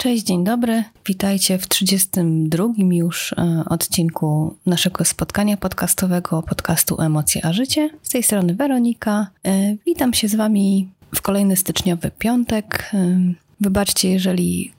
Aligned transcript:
Cześć, 0.00 0.24
dzień 0.24 0.44
dobry. 0.44 0.84
Witajcie 1.06 1.58
w 1.58 1.68
32 1.68 2.64
już 2.88 3.32
e, 3.32 3.62
odcinku 3.68 4.56
naszego 4.66 5.04
spotkania 5.04 5.56
podcastowego 5.56 6.42
podcastu 6.42 7.00
Emocje 7.00 7.44
a 7.44 7.52
Życie. 7.52 7.90
Z 8.02 8.08
tej 8.08 8.22
strony 8.22 8.54
Weronika. 8.54 9.30
E, 9.44 9.76
witam 9.86 10.14
się 10.14 10.28
z 10.28 10.34
Wami 10.34 10.88
w 11.14 11.22
kolejny 11.22 11.56
styczniowy 11.56 12.10
piątek. 12.18 12.90
E, 12.94 13.18
wybaczcie, 13.60 14.10
jeżeli 14.10 14.72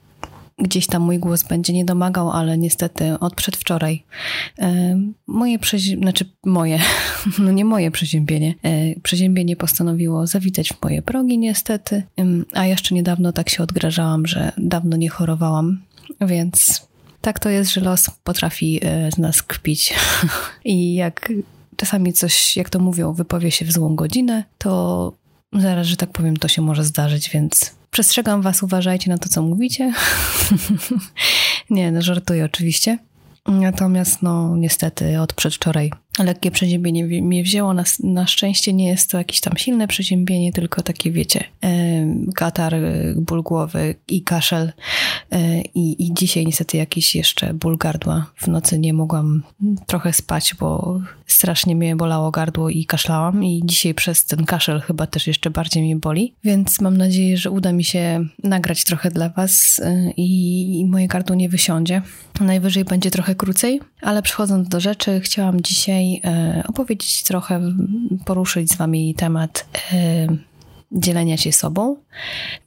gdzieś 0.60 0.86
tam 0.86 1.02
mój 1.02 1.18
głos 1.18 1.44
będzie 1.44 1.72
nie 1.72 1.84
domagał, 1.84 2.30
ale 2.30 2.58
niestety 2.58 3.18
od 3.18 3.34
przedwczoraj 3.34 4.04
moje 5.26 5.58
przeziębienie, 5.58 6.02
znaczy 6.02 6.24
moje, 6.46 6.78
no 7.38 7.52
nie 7.52 7.64
moje 7.64 7.90
przeziębienie, 7.90 8.54
przeziębienie 9.02 9.56
postanowiło 9.56 10.26
zawitać 10.26 10.72
w 10.72 10.82
moje 10.82 11.02
progi 11.02 11.38
niestety, 11.38 12.02
a 12.52 12.66
jeszcze 12.66 12.94
niedawno 12.94 13.32
tak 13.32 13.50
się 13.50 13.62
odgrażałam, 13.62 14.26
że 14.26 14.52
dawno 14.58 14.96
nie 14.96 15.08
chorowałam, 15.08 15.82
więc 16.20 16.88
tak 17.20 17.38
to 17.38 17.48
jest, 17.50 17.72
że 17.72 17.80
los 17.80 18.10
potrafi 18.24 18.80
z 19.14 19.18
nas 19.18 19.42
kpić. 19.42 19.94
I 20.64 20.94
jak 20.94 21.32
czasami 21.76 22.12
coś, 22.12 22.56
jak 22.56 22.70
to 22.70 22.78
mówią, 22.78 23.12
wypowie 23.12 23.50
się 23.50 23.64
w 23.64 23.72
złą 23.72 23.96
godzinę, 23.96 24.44
to 24.58 25.12
zaraz, 25.52 25.86
że 25.86 25.96
tak 25.96 26.10
powiem, 26.10 26.36
to 26.36 26.48
się 26.48 26.62
może 26.62 26.84
zdarzyć, 26.84 27.30
więc 27.30 27.79
Przestrzegam 27.90 28.42
was, 28.42 28.62
uważajcie 28.62 29.10
na 29.10 29.18
to, 29.18 29.28
co 29.28 29.42
mówicie. 29.42 29.92
nie, 31.70 31.92
no 31.92 32.02
żartuję 32.02 32.44
oczywiście. 32.44 32.98
Natomiast 33.46 34.22
no 34.22 34.56
niestety 34.56 35.20
od 35.20 35.32
przedwczoraj 35.32 35.92
lekkie 36.18 36.50
przeziębienie 36.50 37.04
mnie 37.04 37.42
wzięło. 37.42 37.74
Na, 37.74 37.84
na 38.04 38.26
szczęście 38.26 38.72
nie 38.72 38.88
jest 38.88 39.10
to 39.10 39.18
jakieś 39.18 39.40
tam 39.40 39.56
silne 39.56 39.88
przeziębienie, 39.88 40.52
tylko 40.52 40.82
takie 40.82 41.10
wiecie, 41.10 41.44
katar, 42.34 42.74
ból 43.16 43.42
głowy 43.42 43.94
i 44.08 44.22
kaszel. 44.22 44.72
E, 45.32 45.60
I, 45.60 46.06
I 46.06 46.14
dzisiaj 46.14 46.46
niestety 46.46 46.76
jakiś 46.76 47.14
jeszcze 47.14 47.54
ból 47.54 47.78
gardła. 47.78 48.30
W 48.36 48.48
nocy 48.48 48.78
nie 48.78 48.92
mogłam 48.92 49.42
trochę 49.86 50.12
spać, 50.12 50.54
bo 50.60 51.00
strasznie 51.26 51.76
mnie 51.76 51.96
bolało 51.96 52.30
gardło 52.30 52.70
i 52.70 52.84
kaszlałam. 52.84 53.44
I 53.44 53.62
dzisiaj 53.64 53.94
przez 53.94 54.24
ten 54.24 54.44
kaszel 54.44 54.80
chyba 54.80 55.06
też 55.06 55.26
jeszcze 55.26 55.50
bardziej 55.50 55.82
mnie 55.82 55.96
boli. 55.96 56.34
Więc 56.44 56.80
mam 56.80 56.96
nadzieję, 56.96 57.36
że 57.36 57.50
uda 57.50 57.72
mi 57.72 57.84
się 57.84 58.24
nagrać 58.44 58.84
trochę 58.84 59.10
dla 59.10 59.28
Was 59.28 59.80
e, 59.84 60.10
i, 60.16 60.80
i 60.80 60.86
moje 60.86 61.08
gardło 61.08 61.36
nie 61.36 61.48
wysiądzie. 61.48 62.02
Najwyżej 62.40 62.84
będzie 62.84 63.10
trochę 63.10 63.34
krócej, 63.34 63.80
ale 64.02 64.22
przechodząc 64.22 64.68
do 64.68 64.80
rzeczy, 64.80 65.20
chciałam 65.20 65.60
dzisiaj 65.60 65.99
e, 66.24 66.62
opowiedzieć 66.68 67.22
trochę, 67.22 67.60
poruszyć 68.24 68.70
z 68.70 68.76
Wami 68.76 69.14
temat 69.14 69.66
dzielenia 70.92 71.36
się 71.36 71.52
sobą. 71.52 71.96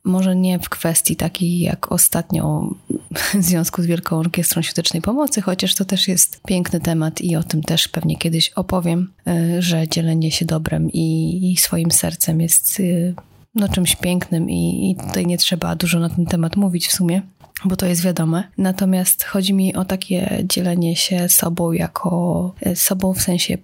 Może 0.03 0.36
nie 0.36 0.59
w 0.59 0.70
kwestii 0.70 1.16
takiej 1.16 1.59
jak 1.59 1.92
ostatnio 1.92 2.70
w 3.11 3.44
związku 3.44 3.84
z 3.84 3.86
Wielką 3.86 4.17
Orkiestrą 4.17 4.61
Świątecznej 4.61 5.02
Pomocy, 5.02 5.42
chociaż 5.42 5.76
to 5.76 5.86
też 5.86 6.08
jest 6.08 6.42
piękny 6.48 6.80
temat 6.80 7.22
i 7.22 7.36
o 7.36 7.44
tym 7.44 7.64
też 7.64 7.88
pewnie 7.88 8.17
kiedyś 8.17 8.50
opowiem, 8.50 9.11
e, 9.28 9.61
że 9.61 9.88
dzielenie 9.88 10.31
się 10.31 10.45
dobrem 10.45 10.89
i, 10.94 11.56
swoim 11.59 11.92
sercem 11.92 12.42
jest 12.42 12.80
e, 12.80 13.14
no, 13.56 13.70
czymś 13.70 13.95
pięknym 13.95 14.50
i, 14.50 14.92
i 14.92 15.08
tutaj 15.08 15.26
nie 15.26 15.38
trzeba 15.38 15.76
dużo 15.76 16.00
na 16.00 16.09
ten 16.09 16.26
temat 16.26 16.56
mówić 16.56 16.88
w 16.88 16.92
sumie 16.92 17.22
bo 17.65 17.75
to 17.75 17.85
jest 17.85 18.01
wiadome. 18.01 18.43
Natomiast 18.57 19.23
chodzi 19.23 19.53
mi 19.53 19.75
o 19.75 19.85
takie 19.85 20.43
dzielenie 20.49 20.95
się 20.95 21.29
sobą 21.29 21.71
jako 21.71 22.53
e, 22.61 22.75
sobą 22.75 23.13
w 23.13 23.21
sensie 23.21 23.57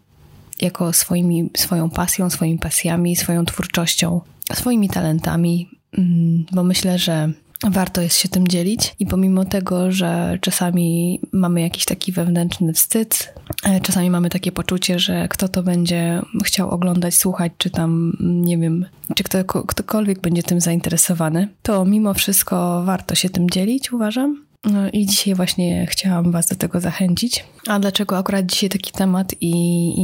jako 0.61 0.93
swoimi, 0.93 1.49
swoją 1.57 1.89
pasją, 1.89 2.29
swoimi 2.29 2.59
pasjami, 2.59 3.15
swoją 3.15 3.45
twórczością, 3.45 4.21
swoimi 4.53 4.89
talentami, 4.89 5.69
mm, 5.97 6.45
bo 6.51 6.63
myślę, 6.63 6.99
że 6.99 7.31
warto 7.63 8.01
jest 8.01 8.17
się 8.17 8.29
tym 8.29 8.47
dzielić 8.47 8.95
i 8.99 9.05
pomimo 9.05 9.45
tego, 9.45 9.91
że 9.91 10.37
czasami 10.41 11.19
mamy 11.31 11.61
jakiś 11.61 11.85
taki 11.85 12.11
wewnętrzny 12.11 12.73
wstyd, 12.73 13.33
e, 13.63 13.81
czasami 13.81 14.09
mamy 14.09 14.29
takie 14.29 14.51
poczucie, 14.51 14.99
że 14.99 15.27
kto 15.27 15.47
to 15.47 15.63
będzie 15.63 16.21
chciał 16.43 16.69
oglądać, 16.69 17.15
słuchać, 17.15 17.51
czy 17.57 17.69
tam, 17.69 18.13
nie 18.19 18.57
wiem, 18.57 18.85
czy 19.15 19.23
kto, 19.23 19.43
ktokolwiek 19.43 20.21
będzie 20.21 20.43
tym 20.43 20.61
zainteresowany, 20.61 21.47
to 21.61 21.85
mimo 21.85 22.13
wszystko 22.13 22.83
warto 22.85 23.15
się 23.15 23.29
tym 23.29 23.49
dzielić, 23.49 23.93
uważam. 23.93 24.48
No 24.63 24.89
i 24.93 25.05
dzisiaj 25.05 25.35
właśnie 25.35 25.87
chciałam 25.89 26.31
Was 26.31 26.47
do 26.47 26.55
tego 26.55 26.79
zachęcić. 26.79 27.45
A 27.67 27.79
dlaczego 27.79 28.17
akurat 28.17 28.45
dzisiaj 28.45 28.69
taki 28.69 28.91
temat 28.91 29.35
i, 29.41 29.53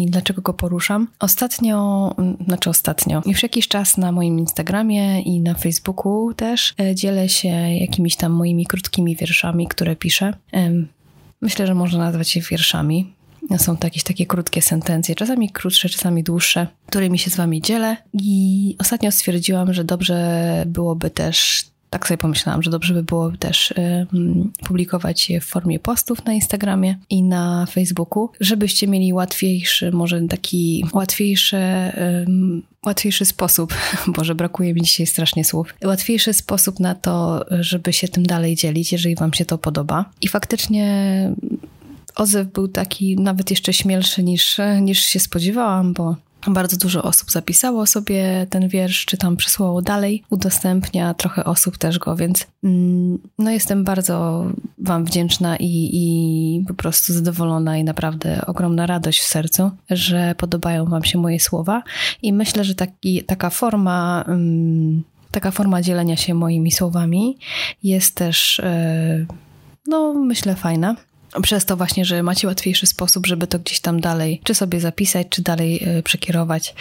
i, 0.03 0.05
dlaczego 0.05 0.41
go 0.41 0.53
poruszam? 0.53 1.07
Ostatnio, 1.19 2.15
znaczy 2.47 2.69
ostatnio, 2.69 3.21
już 3.25 3.43
jakiś 3.43 3.67
czas 3.67 3.97
na 3.97 4.11
moim 4.11 4.39
Instagramie 4.39 5.21
i 5.21 5.39
na 5.39 5.53
Facebooku 5.53 6.33
też 6.33 6.73
e, 6.79 6.95
dzielę 6.95 7.29
się 7.29 7.47
jakimiś 7.79 8.15
tam 8.15 8.31
moimi 8.31 8.65
krótkimi 8.65 9.15
wierszami, 9.15 9.67
które 9.67 9.95
piszę. 9.95 10.33
Myślę, 11.41 11.67
że 11.67 11.75
można 11.75 11.99
nazwać 11.99 12.35
je 12.35 12.41
wierszami. 12.41 13.13
Są 13.57 13.77
to 13.77 13.87
jakieś 13.87 14.03
takie 14.03 14.25
krótkie 14.25 14.61
sentencje, 14.61 15.15
czasami 15.15 15.49
krótsze, 15.49 15.89
czasami 15.89 16.23
dłuższe, 16.23 16.67
którymi 16.85 17.19
się 17.19 17.31
z 17.31 17.35
Wami 17.35 17.61
dzielę. 17.61 17.97
I 18.13 18.75
ostatnio 18.79 19.11
stwierdziłam, 19.11 19.73
że 19.73 19.83
dobrze 19.83 20.63
byłoby 20.67 21.09
też 21.09 21.65
tak 21.95 22.07
sobie 22.07 22.17
pomyślałam, 22.17 22.63
że 22.63 22.71
dobrze 22.71 22.93
by 22.93 23.03
było 23.03 23.31
też 23.31 23.73
publikować 24.67 25.29
je 25.29 25.41
w 25.41 25.45
formie 25.45 25.79
postów 25.79 26.25
na 26.25 26.33
Instagramie 26.33 26.97
i 27.09 27.23
na 27.23 27.65
Facebooku, 27.65 28.29
żebyście 28.39 28.87
mieli 28.87 29.13
łatwiejszy, 29.13 29.91
może 29.91 30.21
taki 30.21 30.85
łatwiejszy, 30.93 31.57
łatwiejszy 32.85 33.25
sposób, 33.25 33.73
Boże, 34.17 34.35
brakuje 34.35 34.73
mi 34.73 34.81
dzisiaj 34.81 35.05
strasznie 35.07 35.45
słów, 35.45 35.73
łatwiejszy 35.85 36.33
sposób 36.33 36.79
na 36.79 36.95
to, 36.95 37.45
żeby 37.49 37.93
się 37.93 38.07
tym 38.07 38.25
dalej 38.25 38.55
dzielić, 38.55 38.91
jeżeli 38.91 39.15
Wam 39.15 39.33
się 39.33 39.45
to 39.45 39.57
podoba. 39.57 40.05
I 40.21 40.27
faktycznie 40.27 40.85
odzew 42.15 42.47
był 42.47 42.67
taki 42.67 43.15
nawet 43.15 43.49
jeszcze 43.49 43.73
śmielszy 43.73 44.23
niż, 44.23 44.57
niż 44.81 44.99
się 44.99 45.19
spodziewałam, 45.19 45.93
bo 45.93 46.15
bardzo 46.53 46.77
dużo 46.77 47.03
osób 47.03 47.31
zapisało 47.31 47.85
sobie 47.85 48.47
ten 48.49 48.67
wiersz, 48.67 49.05
czy 49.05 49.17
tam 49.17 49.37
przesłało 49.37 49.81
dalej, 49.81 50.23
udostępnia 50.29 51.13
trochę 51.13 51.43
osób 51.43 51.77
też 51.77 51.99
go, 51.99 52.15
więc 52.15 52.47
mm, 52.63 53.19
no 53.39 53.51
jestem 53.51 53.83
bardzo 53.83 54.45
Wam 54.77 55.05
wdzięczna 55.05 55.57
i, 55.57 55.89
i 55.93 56.65
po 56.67 56.73
prostu 56.73 57.13
zadowolona 57.13 57.77
i 57.77 57.83
naprawdę 57.83 58.41
ogromna 58.45 58.85
radość 58.85 59.19
w 59.19 59.27
sercu, 59.27 59.71
że 59.89 60.35
podobają 60.37 60.85
Wam 60.85 61.03
się 61.03 61.17
moje 61.17 61.39
słowa 61.39 61.83
i 62.21 62.33
myślę, 62.33 62.63
że 62.63 62.75
taki, 62.75 63.23
taka 63.23 63.49
forma. 63.49 64.23
Mm, 64.27 65.03
taka 65.31 65.51
forma 65.51 65.81
dzielenia 65.81 66.17
się 66.17 66.33
moimi 66.33 66.71
słowami 66.71 67.37
jest 67.83 68.15
też, 68.15 68.59
e, 68.59 69.25
no 69.87 70.13
myślę, 70.13 70.55
fajna 70.55 70.95
przez 71.41 71.65
to 71.65 71.77
właśnie, 71.77 72.05
że 72.05 72.23
macie 72.23 72.47
łatwiejszy 72.47 72.87
sposób, 72.87 73.27
żeby 73.27 73.47
to 73.47 73.59
gdzieś 73.59 73.79
tam 73.79 74.01
dalej, 74.01 74.41
czy 74.43 74.55
sobie 74.55 74.79
zapisać, 74.79 75.27
czy 75.29 75.41
dalej 75.41 75.83
e, 75.83 76.03
przekierować. 76.03 76.75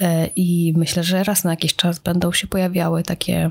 E, 0.00 0.26
I 0.36 0.72
myślę, 0.76 1.04
że 1.04 1.24
raz 1.24 1.44
na 1.44 1.50
jakiś 1.50 1.76
czas 1.76 1.98
będą 1.98 2.32
się 2.32 2.46
pojawiały 2.46 3.02
takie. 3.02 3.50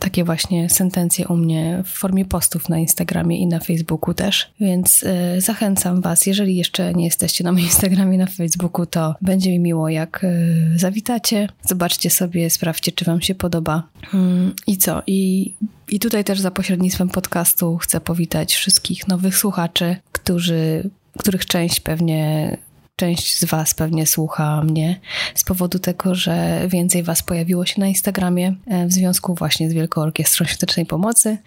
Takie 0.00 0.24
właśnie 0.24 0.70
sentencje 0.70 1.28
u 1.28 1.36
mnie 1.36 1.82
w 1.84 1.88
formie 1.88 2.24
postów 2.24 2.68
na 2.68 2.78
Instagramie 2.78 3.38
i 3.38 3.46
na 3.46 3.60
Facebooku 3.60 4.14
też, 4.14 4.50
więc 4.60 5.02
y, 5.02 5.40
zachęcam 5.40 6.00
Was, 6.00 6.26
jeżeli 6.26 6.56
jeszcze 6.56 6.94
nie 6.94 7.04
jesteście 7.04 7.44
na 7.44 7.52
moim 7.52 7.64
Instagramie, 7.64 8.18
na 8.18 8.26
Facebooku, 8.26 8.86
to 8.86 9.14
będzie 9.22 9.50
mi 9.50 9.58
miło, 9.58 9.88
jak 9.88 10.24
y, 10.24 10.78
zawitacie, 10.78 11.48
zobaczcie 11.62 12.10
sobie, 12.10 12.50
sprawdźcie, 12.50 12.92
czy 12.92 13.04
Wam 13.04 13.20
się 13.20 13.34
podoba. 13.34 13.82
Mm, 14.14 14.54
I 14.66 14.76
co? 14.76 15.02
I, 15.06 15.52
I 15.88 16.00
tutaj 16.00 16.24
też 16.24 16.40
za 16.40 16.50
pośrednictwem 16.50 17.08
podcastu 17.08 17.76
chcę 17.76 18.00
powitać 18.00 18.54
wszystkich 18.54 19.08
nowych 19.08 19.36
słuchaczy, 19.38 19.96
którzy 20.12 20.90
których 21.18 21.46
część 21.46 21.80
pewnie 21.80 22.56
Część 22.96 23.38
z 23.38 23.44
Was 23.44 23.74
pewnie 23.74 24.06
słucha 24.06 24.62
mnie 24.62 25.00
z 25.34 25.44
powodu 25.44 25.78
tego, 25.78 26.14
że 26.14 26.60
więcej 26.68 27.02
Was 27.02 27.22
pojawiło 27.22 27.66
się 27.66 27.80
na 27.80 27.86
Instagramie 27.86 28.54
e, 28.66 28.86
w 28.86 28.92
związku 28.92 29.34
właśnie 29.34 29.70
z 29.70 29.72
Wielką 29.72 30.00
Orkiestrą 30.00 30.46
Świątecznej 30.46 30.86
Pomocy 30.86 31.38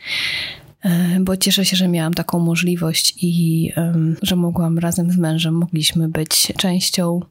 e, 0.83 1.19
bo 1.19 1.37
cieszę 1.37 1.65
się, 1.65 1.77
że 1.77 1.87
miałam 1.87 2.13
taką 2.13 2.39
możliwość 2.39 3.13
i 3.21 3.71
że 4.21 4.35
mogłam 4.35 4.79
razem 4.79 5.11
z 5.11 5.17
mężem, 5.17 5.53
mogliśmy 5.53 6.09
być 6.09 6.53
częścią 6.57 7.21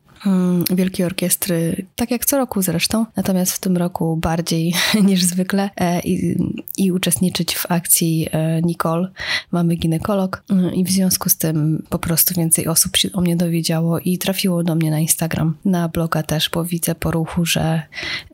Wielkiej 0.71 1.07
Orkiestry, 1.07 1.87
tak 1.97 2.11
jak 2.11 2.25
co 2.25 2.37
roku 2.37 2.63
zresztą, 2.63 3.07
natomiast 3.17 3.53
w 3.53 3.61
tym 3.61 3.77
roku 3.77 4.17
bardziej 4.17 4.75
niż 5.09 5.23
zwykle 5.23 5.71
e, 5.77 6.01
i, 6.01 6.37
i 6.77 6.93
uczestniczyć 6.93 7.55
w 7.55 7.71
akcji 7.71 8.29
e, 8.33 8.63
Nicole. 8.63 9.09
Mamy 9.53 9.77
ginekolog 9.77 10.43
mm, 10.51 10.75
i 10.75 10.85
w 10.85 10.91
związku 10.91 11.29
z 11.29 11.37
tym 11.37 11.83
po 11.89 11.99
prostu 11.99 12.35
więcej 12.35 12.69
osób 12.69 12.97
się 12.97 13.09
o 13.13 13.21
mnie 13.21 13.37
dowiedziało 13.37 13.99
i 13.99 14.19
trafiło 14.19 14.63
do 14.63 14.75
mnie 14.75 14.91
na 14.91 14.99
Instagram, 14.99 15.57
na 15.65 15.89
bloga 15.89 16.23
też, 16.23 16.51
bo 16.51 16.65
widzę 16.65 16.95
po 16.95 17.11
ruchu, 17.11 17.45
że 17.45 17.83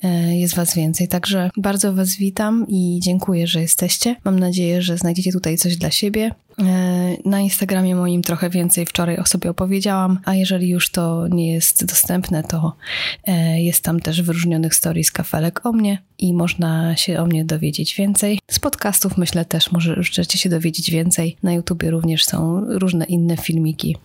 e, 0.02 0.37
jest 0.37 0.55
was 0.55 0.75
więcej. 0.75 1.08
Także 1.08 1.50
bardzo 1.56 1.93
was 1.93 2.17
witam 2.17 2.67
i 2.69 3.00
dziękuję, 3.02 3.46
że 3.46 3.61
jesteście. 3.61 4.17
Mam 4.25 4.38
nadzieję, 4.38 4.82
że 4.82 4.99
znajdziecie 4.99 5.32
tutaj 5.32 5.58
coś 5.58 5.76
dla 5.76 5.90
siebie 5.90 6.31
Na 7.25 7.40
Instagramie 7.40 7.94
moim 7.94 8.22
trochę 8.22 8.50
więcej 8.50 8.87
wczoraj 8.87 9.16
o 9.16 9.26
sobie 9.26 9.50
opowiedziałam, 9.50 10.19
a 10.25 10.34
jeżeli 10.34 10.69
już 10.69 10.90
to 10.90 11.28
nie 11.28 11.52
jest 11.52 11.84
dostępne, 11.84 12.43
to 12.43 12.76
jest 13.54 13.84
tam 13.84 14.00
też 14.00 14.22
wyróżnionych 14.22 14.75
stories 14.75 15.12
kafelek 15.12 15.66
o 15.66 15.72
mnie 15.72 15.99
i 16.19 16.34
można 16.34 16.96
się 16.96 17.20
o 17.20 17.26
mnie 17.26 17.44
dowiedzieć 17.44 17.94
więcej. 17.94 18.38
Z 18.50 18.58
podcastów 18.58 19.16
myślę 19.16 19.44
też 19.44 19.72
możecie 19.72 20.38
się 20.38 20.49
dowiedzieć 20.49 20.90
więcej. 20.90 21.37
Na 21.43 21.52
YouTubie 21.52 21.90
również 21.90 22.25
są 22.25 22.64
różne 22.69 23.05
inne 23.05 23.37
filmiki, 23.37 23.96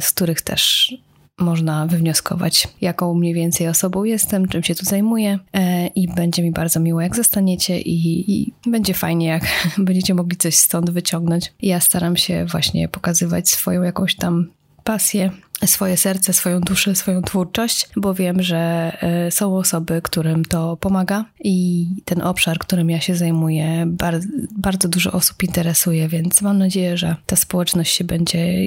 z 0.00 0.10
których 0.10 0.42
też 0.42 0.94
można 1.38 1.86
wywnioskować, 1.86 2.68
jaką 2.80 3.14
mniej 3.14 3.34
więcej 3.34 3.68
osobą 3.68 4.04
jestem, 4.04 4.48
czym 4.48 4.62
się 4.62 4.74
tu 4.74 4.84
zajmuję 4.84 5.38
e, 5.52 5.86
i 5.86 6.08
będzie 6.08 6.42
mi 6.42 6.52
bardzo 6.52 6.80
miło, 6.80 7.00
jak 7.00 7.16
zostaniecie 7.16 7.80
i, 7.80 8.30
i 8.32 8.52
będzie 8.66 8.94
fajnie, 8.94 9.26
jak 9.26 9.42
będziecie 9.78 10.14
mogli 10.14 10.36
coś 10.36 10.54
stąd 10.54 10.90
wyciągnąć. 10.90 11.52
Ja 11.62 11.80
staram 11.80 12.16
się 12.16 12.44
właśnie 12.44 12.88
pokazywać 12.88 13.50
swoją 13.50 13.82
jakąś 13.82 14.16
tam 14.16 14.48
pasję, 14.84 15.30
swoje 15.66 15.96
serce, 15.96 16.32
swoją 16.32 16.60
duszę, 16.60 16.94
swoją 16.94 17.22
twórczość, 17.22 17.88
bo 17.96 18.14
wiem, 18.14 18.42
że 18.42 18.92
e, 19.00 19.30
są 19.30 19.56
osoby, 19.56 20.02
którym 20.02 20.44
to 20.44 20.76
pomaga 20.76 21.24
i 21.44 21.86
ten 22.04 22.22
obszar, 22.22 22.58
którym 22.58 22.90
ja 22.90 23.00
się 23.00 23.16
zajmuję, 23.16 23.84
bardzo, 23.86 24.28
bardzo 24.56 24.88
dużo 24.88 25.12
osób 25.12 25.42
interesuje, 25.42 26.08
więc 26.08 26.42
mam 26.42 26.58
nadzieję, 26.58 26.96
że 26.96 27.16
ta 27.26 27.36
społeczność 27.36 27.96
się 27.96 28.04
będzie 28.04 28.66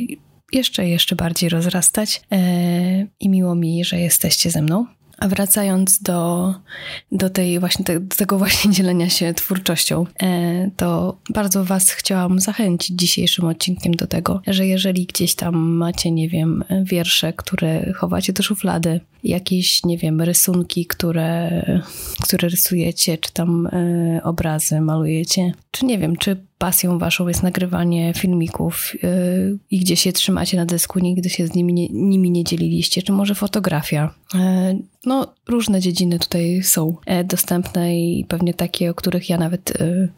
jeszcze, 0.55 0.87
jeszcze 0.87 1.15
bardziej 1.15 1.49
rozrastać 1.49 2.21
e, 2.31 3.07
i 3.19 3.29
miło 3.29 3.55
mi, 3.55 3.85
że 3.85 3.99
jesteście 3.99 4.51
ze 4.51 4.61
mną. 4.61 4.85
A 5.17 5.27
wracając 5.27 6.01
do, 6.01 6.53
do, 7.11 7.29
tej 7.29 7.59
właśnie, 7.59 7.85
do 7.85 8.15
tego 8.15 8.37
właśnie 8.37 8.71
dzielenia 8.71 9.09
się 9.09 9.33
twórczością, 9.33 10.05
e, 10.21 10.71
to 10.77 11.17
bardzo 11.29 11.65
Was 11.65 11.89
chciałam 11.89 12.39
zachęcić 12.39 12.97
dzisiejszym 12.97 13.45
odcinkiem 13.45 13.93
do 13.93 14.07
tego, 14.07 14.41
że 14.47 14.67
jeżeli 14.67 15.05
gdzieś 15.05 15.35
tam 15.35 15.55
macie, 15.55 16.11
nie 16.11 16.29
wiem, 16.29 16.63
wiersze, 16.83 17.33
które 17.33 17.93
chowacie 17.93 18.33
do 18.33 18.43
szuflady, 18.43 18.99
jakieś, 19.25 19.83
nie 19.83 19.97
wiem, 19.97 20.21
rysunki, 20.21 20.85
które, 20.85 21.61
które 22.23 22.49
rysujecie, 22.49 23.17
czy 23.17 23.33
tam 23.33 23.67
e, 23.67 24.23
obrazy 24.23 24.81
malujecie, 24.81 25.53
czy 25.71 25.85
nie 25.85 25.97
wiem, 25.97 26.15
czy 26.15 26.45
pasją 26.57 26.99
waszą 26.99 27.27
jest 27.27 27.43
nagrywanie 27.43 28.13
filmików 28.13 28.93
yy, 29.03 29.59
i 29.71 29.79
gdzie 29.79 29.95
się 29.95 30.13
trzymacie 30.13 30.57
na 30.57 30.65
dysku, 30.65 30.99
nigdy 30.99 31.29
się 31.29 31.47
z 31.47 31.55
nimi 31.55 31.73
nie, 31.73 31.87
nimi 31.89 32.31
nie 32.31 32.43
dzieliliście, 32.43 33.01
czy 33.01 33.11
może 33.11 33.35
fotografia. 33.35 34.13
Yy, 34.33 34.39
no, 35.05 35.33
różne 35.47 35.81
dziedziny 35.81 36.19
tutaj 36.19 36.63
są 36.63 36.95
dostępne 37.25 37.99
i 37.99 38.25
pewnie 38.25 38.53
takie, 38.53 38.89
o 38.89 38.93
których 38.93 39.29
ja 39.29 39.37
nawet 39.37 39.81
y, 39.81 40.09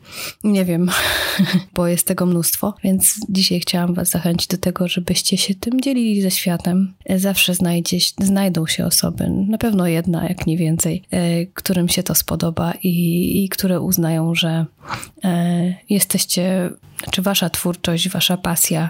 nie 0.43 0.65
wiem, 0.65 0.89
bo 1.75 1.87
jest 1.87 2.07
tego 2.07 2.25
mnóstwo, 2.25 2.73
więc 2.83 3.15
dzisiaj 3.29 3.59
chciałam 3.59 3.93
was 3.93 4.09
zachęcić 4.09 4.47
do 4.47 4.57
tego, 4.57 4.87
żebyście 4.87 5.37
się 5.37 5.55
tym 5.55 5.81
dzielili 5.81 6.21
ze 6.21 6.31
światem. 6.31 6.93
Y, 7.11 7.19
zawsze 7.19 7.53
znajdzie, 7.53 7.97
znajdą 8.19 8.67
się 8.67 8.85
osoby, 8.85 8.96
na 9.47 9.57
pewno 9.57 9.87
jedna, 9.87 10.27
jak 10.27 10.47
nie 10.47 10.57
więcej, 10.57 11.03
y, 11.13 11.47
którym 11.53 11.89
się 11.89 12.03
to 12.03 12.15
spodoba 12.15 12.73
i, 12.83 13.43
i 13.43 13.49
które 13.49 13.81
uznają, 13.81 14.35
że 14.35 14.65
jesteście 15.89 16.27
jesteście, 16.27 16.69
czy 17.11 17.21
wasza 17.21 17.49
twórczość, 17.49 18.09
wasza 18.09 18.37
pasja 18.37 18.89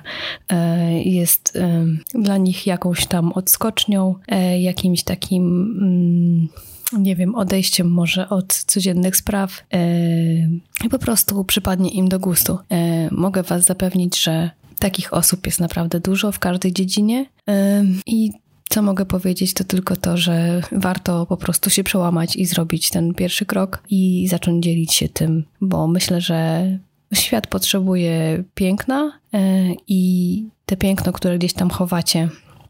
e, 0.50 1.04
jest 1.04 1.56
e, 1.56 1.86
dla 2.20 2.38
nich 2.38 2.68
jakąś 2.68 3.06
tam 3.06 3.32
odskocznią, 3.32 4.16
e, 4.28 4.62
jakimś 4.62 5.04
takim 5.04 5.44
mm, 5.82 6.48
nie 7.04 7.16
wiem, 7.16 7.36
odejściem 7.36 7.92
może 7.92 8.30
od 8.30 8.54
codziennych 8.54 9.16
spraw 9.16 9.64
i 10.86 10.90
po 10.90 11.00
prostu 11.00 11.44
przypadnie 11.44 11.90
im 11.90 12.10
do 12.10 12.20
gustu. 12.20 12.58
Mogę 13.12 13.44
Was 13.44 13.64
zapewnić, 13.64 14.24
że 14.24 14.50
takich 14.80 15.14
osób 15.14 15.46
jest 15.46 15.60
naprawdę 15.60 16.00
dużo 16.00 16.32
w 16.32 16.40
każdej 16.40 16.74
dziedzinie 16.74 17.26
i 18.06 18.32
co 18.70 18.82
mogę 18.82 19.06
powiedzieć, 19.06 19.54
to 19.54 19.64
tylko 19.64 19.96
to, 19.96 20.18
że 20.18 20.62
warto 20.72 21.26
po 21.26 21.38
prostu 21.38 21.70
się 21.70 21.84
przełamać 21.84 22.36
i 22.36 22.46
zrobić 22.46 22.90
ten 22.90 23.14
pierwszy 23.14 23.46
krok 23.46 23.84
i 23.90 24.28
zacząć 24.28 24.64
dzielić 24.64 24.94
się 24.94 25.10
tym, 25.10 25.44
bo 25.62 25.88
myślę, 25.88 26.22
że 26.22 26.68
Świat 27.14 27.48
potrzebuje 27.48 28.44
piękna 28.56 29.20
e, 29.34 29.68
i 29.88 30.44
te 30.66 30.78
piękno, 30.78 31.14
które 31.14 31.38
gdzieś 31.38 31.54
tam 31.54 31.70
chowacie, 31.70 32.30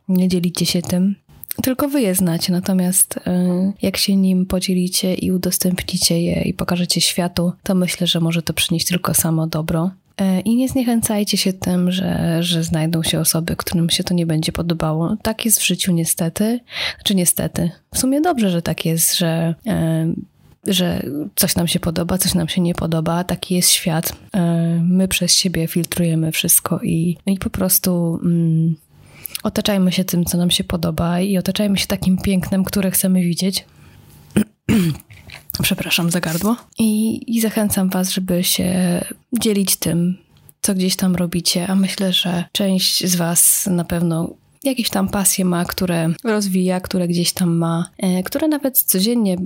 nie 0.09 0.27
dzielicie 0.27 0.65
się 0.65 0.81
tym, 0.81 1.15
tylko 1.63 1.89
wy 1.89 2.01
je 2.01 2.15
znacie. 2.15 2.53
Natomiast 2.53 3.19
e, 3.27 3.73
jak 3.81 3.97
się 3.97 4.15
nim 4.15 4.45
podzielicie 4.45 5.13
i 5.13 5.31
udostępnicie 5.31 6.21
je 6.21 6.41
i 6.41 6.53
pokażecie 6.53 7.01
światu, 7.01 7.51
to 7.63 7.75
myślę, 7.75 8.07
że 8.07 8.19
może 8.19 8.41
to 8.41 8.53
przynieść 8.53 8.87
tylko 8.87 9.13
samo 9.13 9.47
dobro. 9.47 9.91
E, 10.17 10.39
I 10.39 10.55
nie 10.55 10.69
zniechęcajcie 10.69 11.37
się 11.37 11.53
tym, 11.53 11.91
że, 11.91 12.37
że 12.43 12.63
znajdą 12.63 13.03
się 13.03 13.19
osoby, 13.19 13.55
którym 13.55 13.89
się 13.89 14.03
to 14.03 14.13
nie 14.13 14.25
będzie 14.25 14.51
podobało. 14.51 15.17
Tak 15.21 15.45
jest 15.45 15.59
w 15.59 15.65
życiu 15.65 15.93
niestety. 15.93 16.59
Znaczy 16.95 17.15
niestety. 17.15 17.71
W 17.93 17.97
sumie 17.97 18.21
dobrze, 18.21 18.49
że 18.49 18.61
tak 18.61 18.85
jest, 18.85 19.17
że 19.17 19.55
że 20.67 21.03
coś 21.35 21.55
nam 21.55 21.67
się 21.67 21.79
podoba, 21.79 22.17
coś 22.17 22.33
nam 22.33 22.47
się 22.47 22.61
nie 22.61 22.73
podoba. 22.73 23.23
Taki 23.23 23.55
jest 23.55 23.69
świat. 23.69 24.15
E, 24.33 24.79
my 24.83 25.07
przez 25.07 25.35
siebie 25.35 25.67
filtrujemy 25.67 26.31
wszystko 26.31 26.79
i, 26.83 27.17
i 27.25 27.37
po 27.37 27.49
prostu 27.49 28.19
mm, 28.23 28.75
otaczajmy 29.43 29.91
się 29.91 30.03
tym, 30.03 30.25
co 30.25 30.37
nam 30.37 30.51
się 30.51 30.63
podoba 30.63 31.19
i 31.19 31.37
otaczajmy 31.37 31.77
się 31.77 31.87
takim 31.87 32.17
pięknem, 32.17 32.63
które 32.63 32.91
chcemy 32.91 33.21
widzieć. 33.21 33.65
Przepraszam 35.63 36.11
za 36.11 36.19
gardło. 36.19 36.55
I, 36.79 37.21
I 37.35 37.41
zachęcam 37.41 37.89
Was, 37.89 38.11
żeby 38.11 38.43
się 38.43 39.01
dzielić 39.39 39.75
tym, 39.75 40.17
co 40.61 40.75
gdzieś 40.75 40.95
tam 40.95 41.15
robicie, 41.15 41.67
a 41.67 41.75
myślę, 41.75 42.13
że 42.13 42.43
część 42.51 43.05
z 43.05 43.15
Was 43.15 43.69
na 43.71 43.83
pewno 43.83 44.33
jakieś 44.63 44.89
tam 44.89 45.09
pasje 45.09 45.45
ma, 45.45 45.65
które 45.65 46.09
rozwija, 46.23 46.79
które 46.79 47.07
gdzieś 47.07 47.33
tam 47.33 47.55
ma, 47.55 47.89
e, 47.97 48.23
które 48.23 48.47
nawet 48.47 48.81
codziennie 48.81 49.37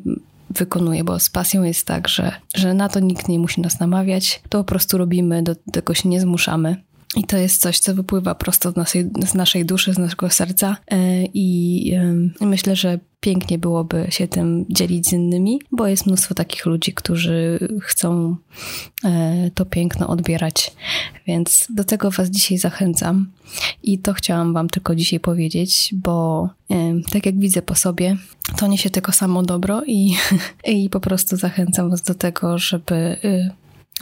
wykonuje, 0.50 1.04
bo 1.04 1.20
z 1.20 1.30
pasją 1.30 1.64
jest 1.64 1.88
tak, 1.88 2.08
że, 2.08 2.32
że 2.56 2.74
na 2.74 2.90
to 2.90 3.00
nikt 3.00 3.28
nie 3.28 3.40
musi 3.40 3.62
nas 3.62 3.80
namawiać, 3.80 4.42
to 4.50 4.58
po 4.58 4.64
prostu 4.64 4.98
robimy, 4.98 5.44
do 5.44 5.56
tego 5.56 5.94
się 5.94 6.10
nie 6.10 6.22
zmuszamy. 6.22 6.76
I 7.16 7.24
to 7.24 7.38
jest 7.38 7.62
coś, 7.62 7.80
co 7.80 7.96
wypływa 7.96 8.36
prosto 8.36 8.72
z 8.72 8.76
naszej, 8.76 9.10
z 9.28 9.34
naszej 9.34 9.66
duszy, 9.66 9.94
z 9.94 9.98
naszego 9.98 10.30
serca. 10.30 10.78
E, 10.92 11.24
I 11.34 11.92
myślę, 12.42 12.76
że 12.76 13.00
pięknie 13.20 13.58
byłoby 13.58 14.08
się 14.10 14.28
tym 14.28 14.66
dzielić 14.70 15.08
z 15.08 15.14
innymi, 15.14 15.62
bo 15.72 15.88
jest 15.88 16.06
mnóstwo 16.06 16.36
takich 16.36 16.66
ludzi, 16.66 16.94
którzy 16.94 17.70
chcą 17.82 18.36
e, 19.04 19.52
to 19.56 19.66
piękno 19.66 20.08
odbierać. 20.08 20.72
Więc 21.28 21.68
do 21.70 21.84
tego 21.84 22.12
Was 22.12 22.30
dzisiaj 22.30 22.58
zachęcam. 22.58 23.32
I 23.84 24.00
to 24.00 24.14
chciałam 24.14 24.54
Wam 24.54 24.70
tylko 24.70 24.96
dzisiaj 24.96 25.20
powiedzieć, 25.20 25.90
bo 25.94 26.50
tak 27.12 27.26
jak 27.26 27.40
widzę 27.40 27.62
po 27.62 27.76
sobie, 27.76 28.18
to 28.58 28.68
niesie 28.68 28.90
tylko 28.90 29.12
samo 29.12 29.44
dobro 29.44 29.82
i, 29.88 30.14
i 30.68 30.90
po 30.90 31.00
prostu 31.00 31.38
zachęcam 31.38 31.90
Was 31.90 32.02
do 32.02 32.16
tego, 32.16 32.58
żeby. 32.58 32.96
Y, 33.26 33.52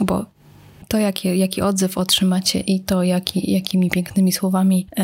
bo 0.00 0.26
to, 0.88 0.98
jaki, 0.98 1.38
jaki 1.38 1.62
odzew 1.62 1.98
otrzymacie 1.98 2.60
i 2.60 2.80
to, 2.80 3.02
jaki, 3.02 3.52
jakimi 3.52 3.90
pięknymi 3.90 4.32
słowami 4.32 4.86
e, 4.96 5.02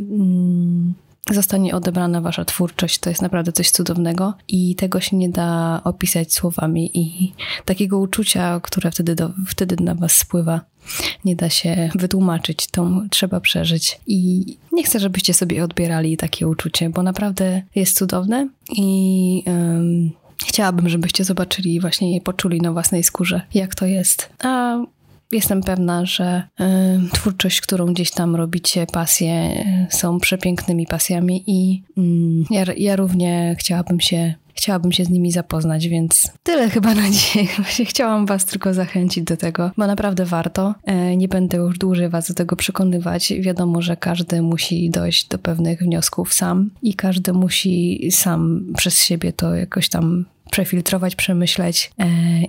mm, 0.00 0.94
zostanie 1.30 1.74
odebrana 1.74 2.20
wasza 2.20 2.44
twórczość, 2.44 2.98
to 2.98 3.10
jest 3.10 3.22
naprawdę 3.22 3.52
coś 3.52 3.70
cudownego 3.70 4.34
i 4.48 4.74
tego 4.74 5.00
się 5.00 5.16
nie 5.16 5.28
da 5.28 5.80
opisać 5.84 6.34
słowami 6.34 6.90
i 6.98 7.32
takiego 7.64 7.98
uczucia, 7.98 8.60
które 8.60 8.90
wtedy, 8.90 9.14
do, 9.14 9.30
wtedy 9.48 9.84
na 9.84 9.94
was 9.94 10.12
spływa, 10.12 10.60
nie 11.24 11.36
da 11.36 11.50
się 11.50 11.90
wytłumaczyć, 11.94 12.66
to 12.66 13.02
trzeba 13.10 13.40
przeżyć. 13.40 14.00
I 14.06 14.44
nie 14.72 14.82
chcę, 14.82 15.00
żebyście 15.00 15.34
sobie 15.34 15.64
odbierali 15.64 16.16
takie 16.16 16.48
uczucie, 16.48 16.90
bo 16.90 17.02
naprawdę 17.02 17.62
jest 17.74 17.98
cudowne 17.98 18.48
i 18.76 19.42
um, 19.46 20.10
chciałabym, 20.46 20.88
żebyście 20.88 21.24
zobaczyli 21.24 21.80
właśnie 21.80 22.16
i 22.16 22.20
poczuli 22.20 22.60
na 22.60 22.72
własnej 22.72 23.04
skórze, 23.04 23.40
jak 23.54 23.74
to 23.74 23.86
jest. 23.86 24.30
A 24.42 24.78
Jestem 25.34 25.60
pewna, 25.60 26.06
że 26.06 26.42
y, 26.60 26.64
twórczość, 27.12 27.60
którą 27.60 27.86
gdzieś 27.86 28.10
tam 28.10 28.36
robicie, 28.36 28.86
pasje 28.92 29.50
y, 29.90 29.96
są 29.96 30.20
przepięknymi 30.20 30.86
pasjami 30.86 31.44
i 31.46 31.82
y, 31.98 32.54
ja, 32.54 32.64
ja 32.76 32.96
równie 32.96 33.56
chciałabym 33.58 34.00
się 34.00 34.34
chciałabym 34.54 34.92
się 34.92 35.04
z 35.04 35.10
nimi 35.10 35.32
zapoznać, 35.32 35.88
więc 35.88 36.32
tyle 36.42 36.70
chyba 36.70 36.94
na 36.94 37.10
dzisiaj. 37.10 37.48
Chciałam 37.86 38.26
Was 38.26 38.44
tylko 38.44 38.74
zachęcić 38.74 39.24
do 39.24 39.36
tego, 39.36 39.70
bo 39.76 39.86
naprawdę 39.86 40.24
warto. 40.24 40.74
E, 40.84 41.16
nie 41.16 41.28
będę 41.28 41.56
już 41.56 41.78
dłużej 41.78 42.08
Was 42.08 42.28
do 42.28 42.34
tego 42.34 42.56
przekonywać. 42.56 43.32
Wiadomo, 43.40 43.82
że 43.82 43.96
każdy 43.96 44.42
musi 44.42 44.90
dojść 44.90 45.28
do 45.28 45.38
pewnych 45.38 45.78
wniosków 45.78 46.34
sam 46.34 46.70
i 46.82 46.94
każdy 46.94 47.32
musi 47.32 48.08
sam 48.10 48.66
przez 48.76 49.04
siebie 49.04 49.32
to 49.32 49.54
jakoś 49.54 49.88
tam 49.88 50.24
przefiltrować, 50.50 51.16
przemyśleć 51.16 51.92
e, 51.98 52.06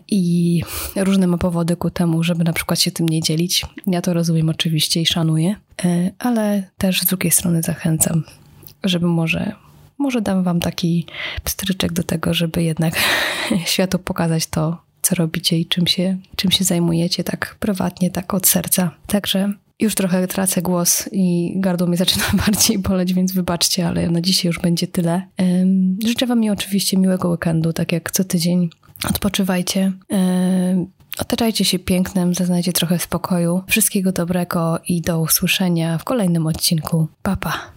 i 0.07 0.63
różne 0.95 1.27
ma 1.27 1.37
powody 1.37 1.75
ku 1.75 1.89
temu, 1.89 2.23
żeby 2.23 2.43
na 2.43 2.53
przykład 2.53 2.79
się 2.79 2.91
tym 2.91 3.09
nie 3.09 3.21
dzielić. 3.21 3.65
Ja 3.87 4.01
to 4.01 4.13
rozumiem 4.13 4.49
oczywiście 4.49 5.01
i 5.01 5.05
szanuję, 5.05 5.55
e, 5.85 6.11
ale 6.19 6.63
też 6.77 7.01
z 7.01 7.05
drugiej 7.05 7.31
strony 7.31 7.61
zachęcam, 7.61 8.23
żeby 8.83 9.07
może 9.07 9.55
może 9.97 10.21
dam 10.21 10.43
wam 10.43 10.59
taki 10.59 11.05
pstryczek 11.43 11.93
do 11.93 12.03
tego, 12.03 12.33
żeby 12.33 12.63
jednak 12.63 12.93
światu 13.65 13.99
pokazać 13.99 14.47
to, 14.47 14.81
co 15.01 15.15
robicie 15.15 15.59
i 15.59 15.65
czym 15.65 15.87
się, 15.87 16.17
czym 16.35 16.51
się 16.51 16.63
zajmujecie 16.63 17.23
tak 17.23 17.55
prywatnie, 17.59 18.11
tak 18.11 18.33
od 18.33 18.47
serca. 18.47 18.91
Także 19.07 19.53
Już 19.79 19.95
trochę 19.95 20.27
tracę 20.27 20.61
głos 20.61 21.09
i 21.11 21.53
gardło 21.55 21.87
mnie 21.87 21.97
zaczyna 22.05 22.25
bardziej 22.45 22.79
boleć, 22.79 23.13
więc 23.13 23.33
wybaczcie, 23.33 23.87
ale 23.87 24.09
na 24.09 24.21
dzisiaj 24.21 24.49
już 24.49 24.59
będzie 24.59 24.87
tyle. 24.87 25.27
Życzę 26.05 26.25
Wam 26.25 26.49
oczywiście 26.51 26.97
miłego 26.97 27.29
weekendu, 27.29 27.73
tak 27.73 27.91
jak 27.91 28.11
co 28.11 28.23
tydzień. 28.23 28.69
Odpoczywajcie. 29.09 29.91
Otaczajcie 31.19 31.65
się 31.65 31.79
pięknem, 31.79 32.33
zaznajcie 32.33 32.73
trochę 32.73 32.99
spokoju. 32.99 33.61
Wszystkiego 33.67 34.11
dobrego 34.11 34.79
i 34.87 35.01
do 35.01 35.19
usłyszenia 35.19 35.97
w 35.97 36.03
kolejnym 36.03 36.47
odcinku. 36.47 37.07
Papa. 37.23 37.51
Pa. 37.51 37.74